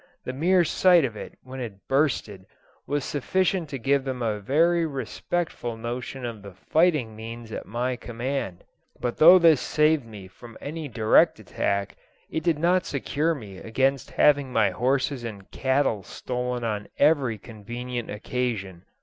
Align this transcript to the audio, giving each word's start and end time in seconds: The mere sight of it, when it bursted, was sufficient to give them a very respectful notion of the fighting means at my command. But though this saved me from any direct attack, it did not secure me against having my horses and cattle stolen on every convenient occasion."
The 0.25 0.33
mere 0.33 0.63
sight 0.63 1.05
of 1.05 1.15
it, 1.15 1.37
when 1.43 1.59
it 1.59 1.87
bursted, 1.87 2.47
was 2.87 3.05
sufficient 3.05 3.69
to 3.69 3.77
give 3.77 4.03
them 4.03 4.23
a 4.23 4.39
very 4.39 4.83
respectful 4.83 5.77
notion 5.77 6.25
of 6.25 6.41
the 6.41 6.53
fighting 6.55 7.15
means 7.15 7.51
at 7.51 7.67
my 7.67 7.97
command. 7.97 8.63
But 8.99 9.17
though 9.17 9.37
this 9.37 9.61
saved 9.61 10.07
me 10.07 10.27
from 10.27 10.57
any 10.59 10.87
direct 10.87 11.37
attack, 11.39 11.97
it 12.31 12.41
did 12.41 12.57
not 12.57 12.87
secure 12.87 13.35
me 13.35 13.59
against 13.59 14.09
having 14.09 14.51
my 14.51 14.71
horses 14.71 15.23
and 15.23 15.51
cattle 15.51 16.01
stolen 16.01 16.63
on 16.63 16.87
every 16.97 17.37
convenient 17.37 18.09
occasion." 18.09 18.85